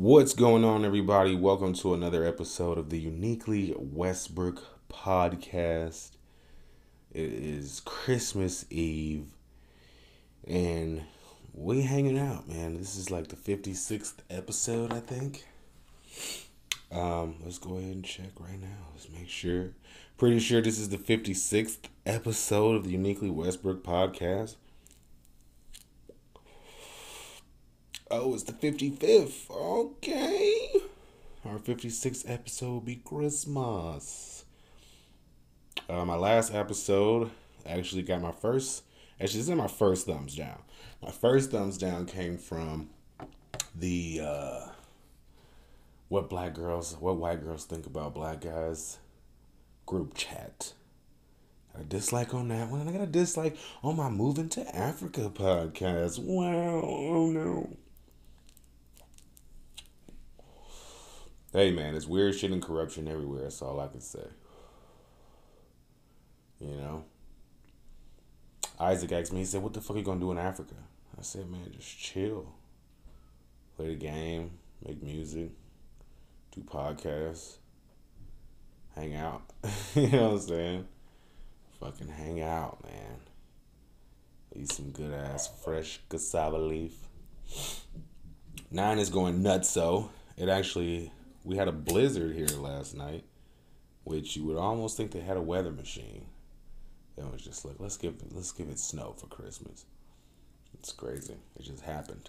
[0.00, 1.34] What's going on, everybody?
[1.34, 6.10] Welcome to another episode of the Uniquely Westbrook podcast.
[7.10, 9.26] It is Christmas Eve,
[10.46, 11.02] and
[11.52, 12.76] we hanging out, man.
[12.76, 15.44] This is like the 56th episode, I think.
[16.92, 18.86] Um, let's go ahead and check right now.
[18.92, 19.70] Let's make sure.
[20.16, 24.54] Pretty sure this is the 56th episode of the Uniquely Westbrook podcast.
[28.10, 29.50] Oh, it's the 55th.
[29.50, 30.70] Okay.
[31.44, 34.46] Our 56th episode will be Christmas.
[35.90, 37.30] Uh, my last episode
[37.66, 38.84] actually got my first,
[39.20, 40.58] actually, this is my first thumbs down.
[41.02, 42.88] My first thumbs down came from
[43.74, 44.68] the, uh,
[46.08, 48.98] what black girls, what white girls think about black guys
[49.84, 50.72] group chat.
[51.78, 56.18] A dislike on that one, I got a dislike on my Moving to Africa podcast.
[56.18, 57.76] Wow, oh no.
[61.50, 63.44] Hey man, it's weird shit and corruption everywhere.
[63.44, 64.26] That's all I can say.
[66.60, 67.04] You know?
[68.78, 70.74] Isaac asked me, he said, What the fuck are you gonna do in Africa?
[71.18, 72.52] I said, Man, just chill.
[73.76, 74.50] Play the game,
[74.84, 75.50] make music,
[76.52, 77.56] do podcasts,
[78.94, 79.42] hang out.
[79.94, 80.88] you know what I'm saying?
[81.80, 83.20] Fucking hang out, man.
[84.54, 86.94] Eat some good ass fresh cassava leaf.
[88.70, 91.10] Nine is going nuts, so it actually
[91.48, 93.24] we had a blizzard here last night,
[94.04, 96.26] which you would almost think they had a weather machine.
[97.16, 99.86] It was just like, let's give let's give it snow for Christmas.
[100.74, 101.36] It's crazy.
[101.58, 102.28] It just happened.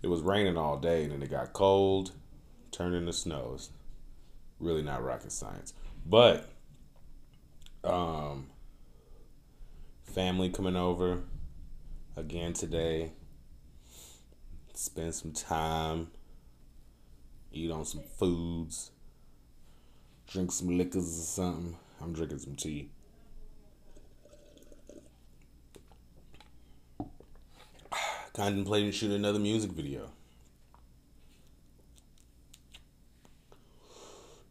[0.00, 2.12] It was raining all day and then it got cold,
[2.70, 3.54] turned into snow.
[3.54, 3.70] It's
[4.60, 5.74] really not rocket science.
[6.06, 6.48] But
[7.82, 8.46] um
[10.04, 11.22] family coming over
[12.16, 13.10] again today
[14.78, 16.06] spend some time,
[17.52, 18.92] eat on some foods,
[20.28, 21.76] drink some liquors or something.
[22.00, 22.88] I'm drinking some tea.
[28.32, 30.12] Contemplating shooting another music video.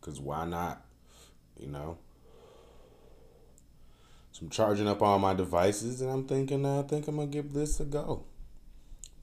[0.02, 0.82] Cause why not?
[1.58, 1.98] You know?
[4.34, 7.54] So I'm charging up all my devices and I'm thinking I think I'm gonna give
[7.54, 8.26] this a go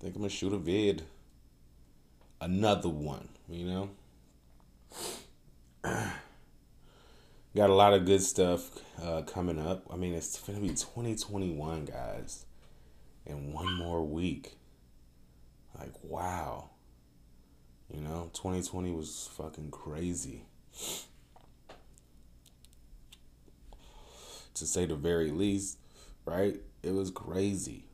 [0.04, 1.02] think I'm gonna shoot a vid.
[2.38, 3.88] Another one, you know.
[7.56, 8.68] Got a lot of good stuff
[9.02, 9.86] uh, coming up.
[9.90, 12.44] I mean, it's gonna be 2021, guys,
[13.24, 14.58] in one more week.
[15.78, 16.68] Like, wow.
[17.90, 20.42] You know, 2020 was fucking crazy.
[24.52, 25.78] To say the very least,
[26.26, 26.60] right?
[26.82, 27.86] It was crazy.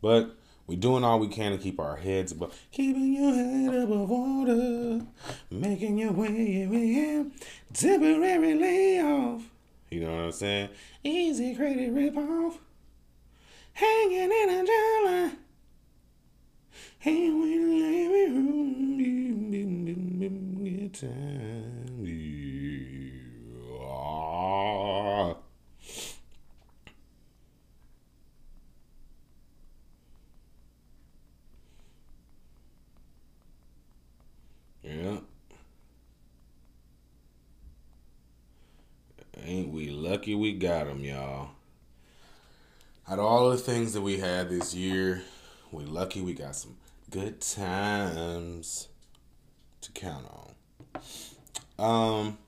[0.00, 0.36] But
[0.66, 5.06] we're doing all we can to keep our heads above, keeping your head above water,
[5.50, 7.32] making your way in,
[7.72, 9.42] temporary off.
[9.90, 10.70] You know what I'm saying?
[11.04, 12.58] Easy credit rip off,
[13.72, 15.32] hanging in a jar
[17.04, 18.26] and we live in
[20.90, 21.76] time.
[34.82, 35.18] Yeah.
[39.42, 41.50] Ain't we lucky we got them, y'all.
[43.08, 45.22] Out of all the things that we had this year,
[45.70, 46.76] we lucky we got some
[47.10, 48.88] good times
[49.82, 50.26] to count
[51.78, 51.78] on.
[51.78, 52.38] Um,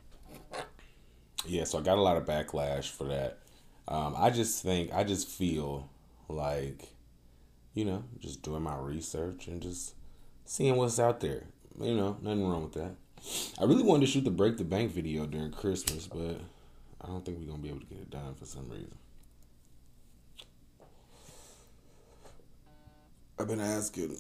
[1.47, 3.39] yeah, so I got a lot of backlash for that.
[3.87, 5.89] Um, I just think, I just feel
[6.29, 6.89] like,
[7.75, 9.95] you know, just doing my research and just
[10.45, 11.45] seeing what's out there
[11.81, 12.95] you know, nothing wrong with that.
[13.61, 16.41] I really wanted to shoot the break the bank video during Christmas, but
[17.01, 18.95] I don't think we're gonna be able to get it done for some reason.
[23.39, 24.17] I've been asking,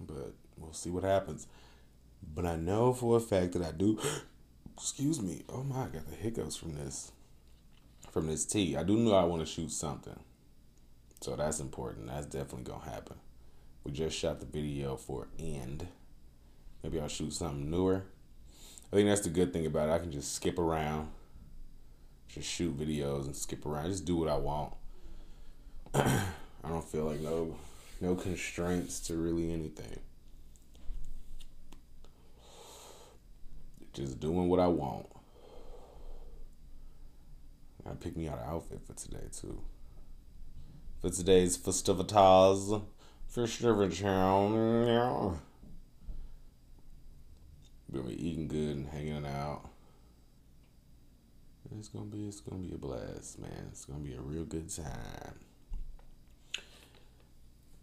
[0.00, 1.46] but we'll see what happens.
[2.34, 4.00] But I know for a fact that I do.
[4.76, 5.44] Excuse me.
[5.48, 7.12] Oh my, I got the hiccups from this.
[8.10, 8.76] From this tea.
[8.76, 10.18] I do know I want to shoot something.
[11.20, 12.08] So that's important.
[12.08, 13.16] That's definitely gonna happen.
[13.84, 15.86] We just shot the video for End.
[16.82, 18.02] Maybe I'll shoot something newer.
[18.92, 19.92] I think that's the good thing about it.
[19.92, 21.08] I can just skip around,
[22.28, 24.74] just shoot videos and skip around, just do what I want.
[25.94, 27.56] I don't feel like no
[28.00, 30.00] no constraints to really anything.
[33.92, 35.06] Just doing what I want.
[37.88, 39.62] I pick me out an outfit for today too.
[41.00, 42.82] For today's festivitas,
[43.28, 45.38] for sure, town.
[47.92, 49.70] Be eating good and hanging out.
[51.78, 53.68] It's gonna be it's gonna be a blast, man.
[53.70, 55.34] It's gonna be a real good time.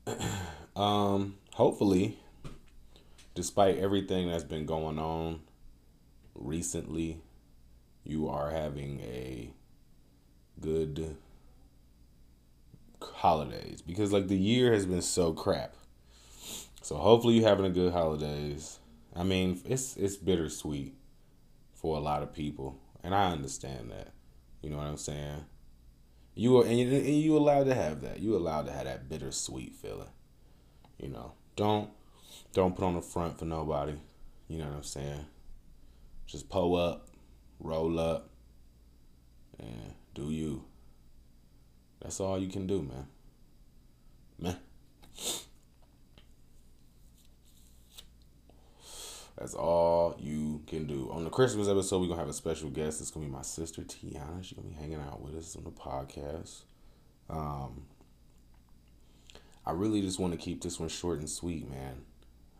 [0.75, 2.17] um, hopefully,
[3.35, 5.41] despite everything that's been going on
[6.33, 7.21] recently,
[8.03, 9.51] you are having a
[10.59, 11.15] good
[12.99, 15.75] holidays because like the year has been so crap.
[16.81, 18.79] So hopefully you're having a good holidays.
[19.15, 20.95] I mean, it's it's bittersweet
[21.73, 24.13] for a lot of people, and I understand that.
[24.61, 25.45] You know what I'm saying?
[26.35, 28.19] You are, and and you allowed to have that.
[28.19, 30.09] You allowed to have that bittersweet feeling.
[30.97, 31.89] You know, don't
[32.53, 33.95] don't put on the front for nobody.
[34.47, 35.25] You know what I'm saying?
[36.25, 37.09] Just pull up,
[37.59, 38.29] roll up,
[39.59, 40.63] and do you.
[42.01, 43.07] That's all you can do, man.
[44.39, 44.57] Man.
[49.37, 51.09] That's all you can do.
[51.11, 53.01] On the Christmas episode, we're gonna have a special guest.
[53.01, 54.43] It's gonna be my sister Tiana.
[54.43, 56.61] She's gonna be hanging out with us on the podcast.
[57.29, 57.87] Um,
[59.65, 62.01] I really just want to keep this one short and sweet, man.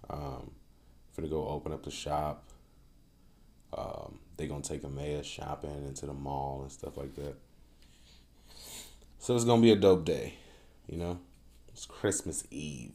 [0.10, 0.52] Um,
[1.16, 2.46] gonna go open up the shop.
[3.78, 7.36] Um, they gonna take Amaya shopping into the mall and stuff like that.
[9.20, 10.34] So it's gonna be a dope day,
[10.88, 11.20] you know.
[11.70, 12.94] It's Christmas Eve.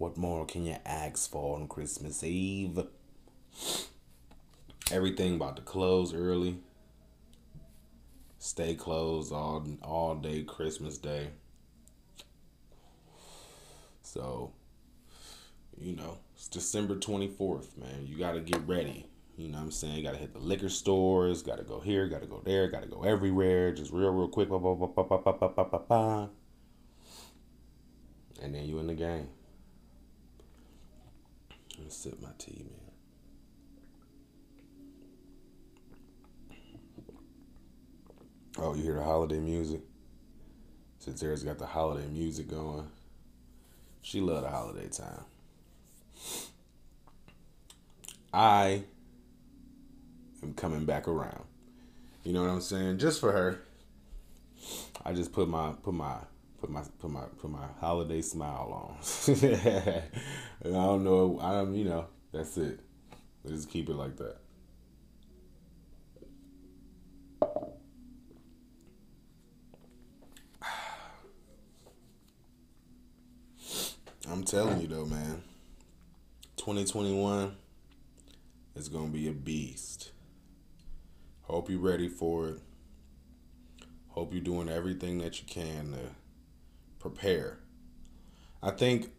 [0.00, 2.86] What more can you ask for on Christmas Eve?
[4.90, 6.56] Everything about to close early.
[8.38, 11.28] Stay closed all all day Christmas Day.
[14.00, 14.52] So,
[15.76, 18.06] you know, it's December 24th, man.
[18.06, 19.04] You got to get ready.
[19.36, 20.04] You know what I'm saying?
[20.04, 22.80] Got to hit the liquor stores, got to go here, got to go there, got
[22.84, 23.70] to go everywhere.
[23.70, 24.48] Just real, real quick.
[28.42, 29.28] And then you in the game.
[31.80, 32.66] Let me sip my tea,
[36.50, 36.58] man.
[38.58, 39.80] Oh, you hear the holiday music?
[40.98, 42.86] Since Sarah's got the holiday music going,
[44.02, 45.24] she love the holiday time.
[48.34, 48.82] I
[50.42, 51.44] am coming back around.
[52.24, 52.98] You know what I'm saying?
[52.98, 53.62] Just for her.
[55.02, 56.18] I just put my put my
[56.60, 58.96] put my put my put my holiday smile on.
[59.34, 60.02] I
[60.64, 61.38] don't know.
[61.42, 61.74] I don't.
[61.74, 62.06] You know.
[62.32, 62.80] That's it.
[63.42, 64.36] Let's just keep it like that.
[74.30, 75.42] I'm telling you though, man.
[76.58, 77.56] 2021
[78.76, 80.12] is gonna be a beast.
[81.42, 82.60] Hope you're ready for it.
[84.08, 86.10] Hope you're doing everything that you can to
[87.00, 87.58] prepare.
[88.62, 89.10] I think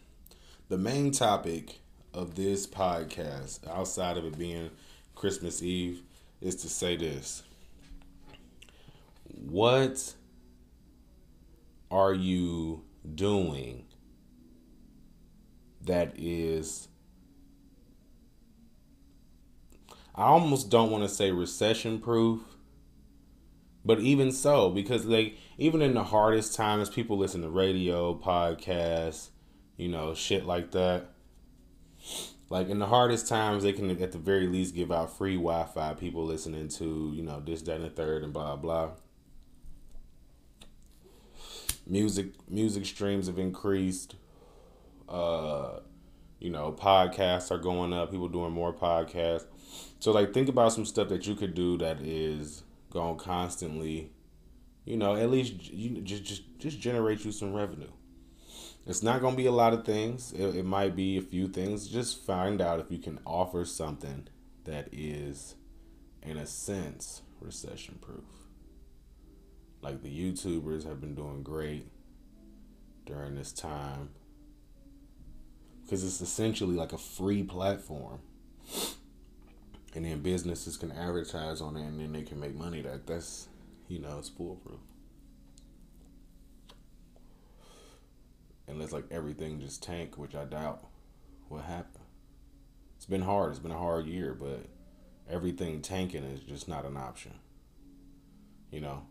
[0.68, 1.80] the main topic
[2.14, 4.70] of this podcast, outside of it being
[5.14, 6.02] Christmas Eve,
[6.40, 7.42] is to say this.
[9.24, 10.14] What
[11.90, 12.84] are you
[13.14, 13.86] doing
[15.82, 16.88] that is
[20.14, 22.40] I almost don't want to say recession proof
[23.86, 29.28] but even so, because like even in the hardest times, people listen to radio, podcasts,
[29.76, 31.10] you know, shit like that.
[32.50, 35.94] Like in the hardest times, they can at the very least give out free Wi-Fi.
[35.94, 38.90] People listening to you know this, that, and the third, and blah blah.
[41.86, 44.16] Music music streams have increased.
[45.08, 45.78] Uh,
[46.40, 48.10] you know, podcasts are going up.
[48.10, 49.46] People doing more podcasts.
[50.00, 54.10] So like, think about some stuff that you could do that is going constantly,
[54.84, 57.90] you know, at least you just just just generate you some revenue.
[58.86, 60.32] It's not to be a lot of things.
[60.32, 61.88] It, it might be a few things.
[61.88, 64.28] Just find out if you can offer something
[64.64, 65.56] that is,
[66.22, 68.24] in a sense, recession proof.
[69.82, 71.88] Like the YouTubers have been doing great
[73.04, 74.10] during this time
[75.82, 78.20] because it's essentially like a free platform
[79.96, 82.82] and then businesses can advertise on it and then they can make money.
[82.82, 83.48] That that's
[83.88, 84.78] you know it's foolproof.
[88.68, 90.84] Unless like everything just tank which i doubt
[91.48, 92.02] will happen
[92.96, 93.50] it's been hard.
[93.50, 94.66] It's been a hard year but
[95.30, 97.32] everything tanking is just not an option.
[98.70, 99.06] You know?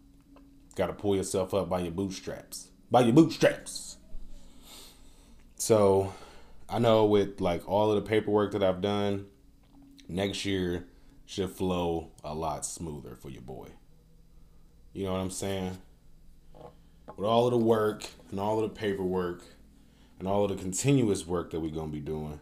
[0.75, 2.67] Got to pull yourself up by your bootstraps.
[2.91, 3.97] By your bootstraps!
[5.55, 6.13] So
[6.69, 9.27] i know with like all of the paperwork that i've done
[10.07, 10.85] next year
[11.25, 13.67] should flow a lot smoother for your boy.
[14.93, 15.77] You know what I'm saying?
[17.17, 19.43] With all of the work and all of the paperwork,
[20.19, 22.39] and all of the continuous work that we're gonna be doing,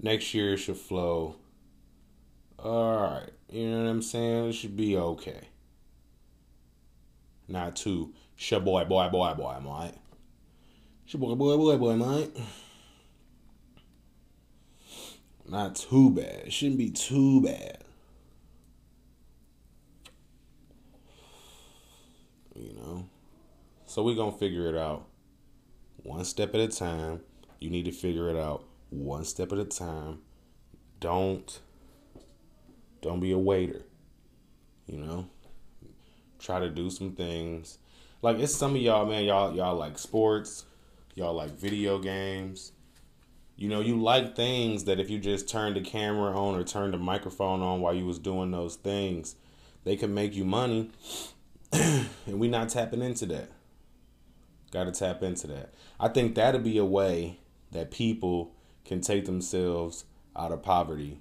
[0.00, 1.36] next year should flow.
[2.58, 4.50] All right, you know what I'm saying?
[4.50, 5.48] It should be okay.
[7.46, 8.12] Not too
[8.50, 9.94] boy, boy, boy, boy, mate.
[11.14, 12.36] boy, boy, boy, boy, mate.
[15.48, 16.42] Not too bad.
[16.46, 17.82] It shouldn't be too bad.
[22.54, 23.08] You know?
[23.86, 25.06] So we're going to figure it out
[26.02, 27.20] one step at a time.
[27.60, 30.18] You need to figure it out one step at a time.
[31.00, 31.60] Don't
[33.00, 33.82] don't be a waiter.
[34.86, 35.30] You know?
[36.38, 37.78] Try to do some things.
[38.20, 40.66] Like it's some of y'all, man, y'all y'all like sports,
[41.14, 42.72] y'all like video games.
[43.58, 46.92] You know, you like things that if you just turn the camera on or turn
[46.92, 49.34] the microphone on while you was doing those things,
[49.82, 50.92] they can make you money.
[51.72, 53.50] and we not tapping into that.
[54.70, 55.74] Got to tap into that.
[55.98, 57.40] I think that'd be a way
[57.72, 60.04] that people can take themselves
[60.36, 61.18] out of poverty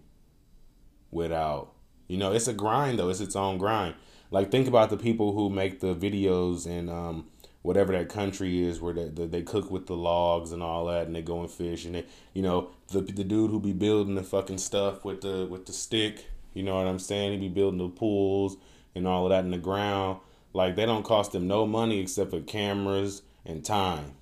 [1.09, 1.73] without,
[2.07, 3.09] you know, it's a grind though.
[3.09, 3.95] It's its own grind.
[4.29, 7.29] Like think about the people who make the videos and um,
[7.67, 11.05] whatever that country is where they, they, they cook with the logs and all that
[11.05, 14.15] and they go and fish and they, you know the the dude who be building
[14.15, 17.33] the fucking stuff with the with the stick you know what i'm saying?
[17.33, 18.55] He be building the pools
[18.95, 20.21] and all of that in the ground.
[20.53, 24.13] Like they don't cost them no money except for cameras and time.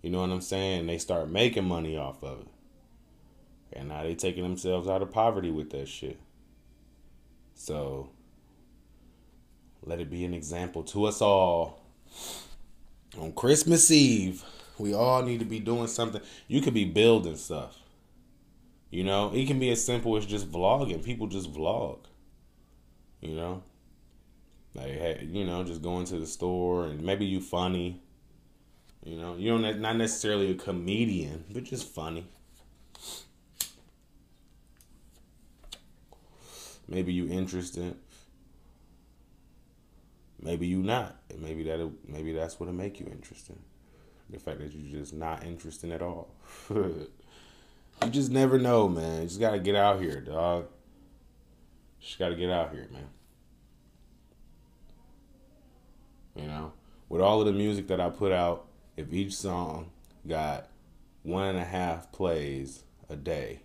[0.00, 0.86] You know what i'm saying?
[0.86, 2.48] They start making money off of it.
[3.74, 6.18] And now they taking themselves out of poverty with that shit.
[7.54, 8.08] So
[9.84, 11.77] let it be an example to us all
[13.18, 14.44] on Christmas Eve,
[14.78, 16.20] we all need to be doing something.
[16.46, 17.78] You could be building stuff.
[18.90, 21.04] You know, it can be as simple as just vlogging.
[21.04, 21.98] People just vlog.
[23.20, 23.62] You know,
[24.74, 28.00] like you know, just going to the store and maybe you funny.
[29.04, 32.26] You know, you don't not necessarily a comedian, but just funny.
[36.88, 37.96] Maybe you interested
[40.40, 41.16] maybe you not.
[41.36, 43.58] Maybe that maybe that's what'll make you interesting.
[44.30, 46.34] The fact that you're just not interesting at all.
[46.70, 47.08] you
[48.10, 49.22] just never know, man.
[49.22, 50.66] You just gotta get out here, dog.
[52.00, 53.08] Just gotta get out here, man.
[56.36, 56.72] You know,
[57.08, 58.66] with all of the music that I put out,
[58.96, 59.90] if each song
[60.26, 60.68] got
[61.22, 63.62] one and a half plays a day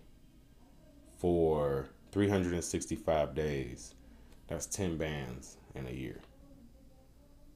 [1.18, 3.94] for 365 days,
[4.48, 6.20] that's 10 bands in a year.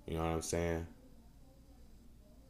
[0.09, 0.87] You know what I'm saying?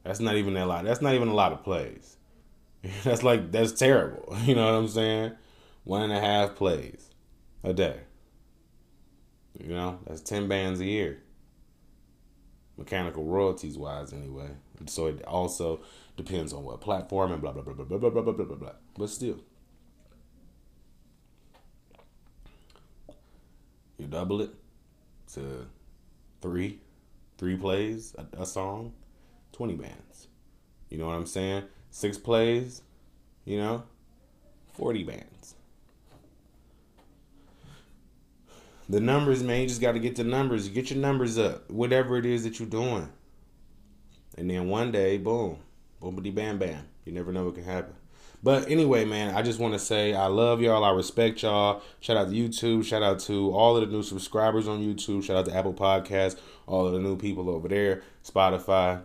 [0.04, 0.84] That's not even a lot.
[0.84, 2.16] That's not even a lot of plays.
[3.04, 4.36] that's like that's terrible.
[4.44, 5.32] You know what I'm saying?
[5.82, 7.10] One and a half plays
[7.64, 8.00] a day.
[9.58, 11.20] You know, that's ten bands a year.
[12.76, 14.50] Mechanical royalties wise, anyway.
[14.86, 15.80] So it also
[16.16, 18.72] depends on what platform and blah blah blah blah blah blah blah blah blah blah.
[18.96, 19.40] But still,
[23.98, 24.50] you double it
[25.32, 25.66] to
[26.40, 26.78] three
[27.38, 28.92] three plays a, a song,
[29.52, 30.28] 20 bands.
[30.90, 31.64] You know what I'm saying?
[31.90, 32.82] Six plays,
[33.44, 33.84] you know,
[34.74, 35.54] 40 bands.
[38.90, 40.68] The numbers, man, you just got to get the numbers.
[40.68, 43.08] Get your numbers up, whatever it is that you're doing.
[44.38, 45.58] And then one day, boom,
[46.00, 46.86] boomity bam bam.
[47.04, 47.94] You never know what can happen.
[48.42, 50.84] But anyway, man, I just want to say I love y'all.
[50.84, 51.82] I respect y'all.
[52.00, 52.84] Shout out to YouTube.
[52.84, 55.24] Shout out to all of the new subscribers on YouTube.
[55.24, 56.38] Shout out to Apple Podcasts.
[56.66, 58.02] All of the new people over there.
[58.24, 59.02] Spotify.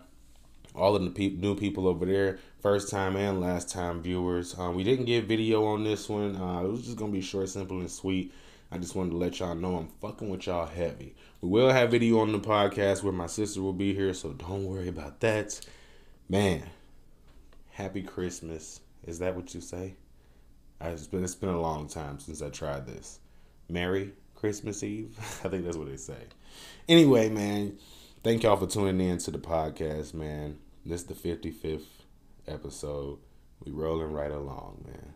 [0.74, 2.38] All of the pe- new people over there.
[2.60, 4.58] First time and last time viewers.
[4.58, 6.36] Um, we didn't get video on this one.
[6.36, 8.32] Uh, it was just gonna be short, simple, and sweet.
[8.70, 11.14] I just wanted to let y'all know I'm fucking with y'all heavy.
[11.40, 14.64] We will have video on the podcast where my sister will be here, so don't
[14.64, 15.60] worry about that.
[16.28, 16.64] Man,
[17.70, 18.80] happy Christmas.
[19.06, 19.96] Is that what you say?
[20.80, 23.18] It's been, it's been a long time since I tried this.
[23.68, 25.16] Merry Christmas Eve?
[25.44, 26.18] I think that's what they say.
[26.88, 27.78] Anyway, man,
[28.22, 30.58] thank y'all for tuning in to the podcast, man.
[30.84, 31.86] This is the 55th
[32.46, 33.18] episode.
[33.64, 35.14] We rolling right along, man.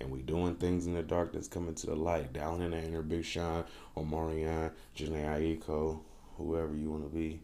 [0.00, 2.32] And we doing things in the darkness coming to the light.
[2.32, 3.64] Down in the inner Big Sean,
[3.96, 6.00] Omarion, Jhené Aiko,
[6.36, 7.40] whoever you want to be.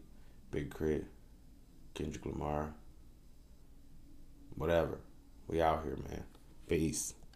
[0.51, 1.05] Big K.R.I.T.,
[1.93, 2.73] Kendrick Lamar,
[4.55, 4.99] whatever.
[5.51, 6.23] We out here, man.
[6.69, 7.13] Peace.